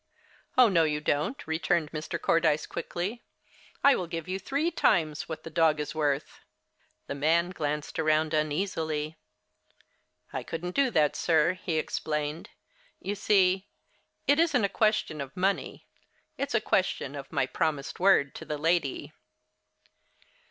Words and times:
"Oh, 0.57 0.67
no, 0.67 0.83
you 0.83 0.99
don't," 0.99 1.45
returned 1.45 1.91
Mr. 1.91 2.19
Cordyce 2.19 2.65
quickly. 2.65 3.21
"I 3.83 3.95
will 3.95 4.07
give 4.07 4.27
you 4.27 4.39
three 4.39 4.71
times 4.71 5.29
what 5.29 5.43
the 5.43 5.51
dog 5.51 5.79
is 5.79 5.93
worth." 5.93 6.39
The 7.05 7.13
man 7.13 7.51
glanced 7.51 7.99
around 7.99 8.33
uneasily. 8.33 9.17
"I 10.33 10.41
couldn't 10.41 10.73
do 10.73 10.89
that, 10.89 11.15
sir," 11.15 11.53
he 11.53 11.77
explained. 11.77 12.49
"You 12.99 13.13
see, 13.13 13.67
it 14.25 14.39
isn't 14.39 14.65
a 14.65 14.69
question 14.69 15.21
of 15.21 15.37
money; 15.37 15.85
it's 16.35 16.55
a 16.55 16.61
question 16.61 17.13
of 17.13 17.31
my 17.31 17.45
promised 17.45 17.99
word 17.99 18.33
to 18.33 18.43
the 18.45 18.57
lady." 18.57 19.13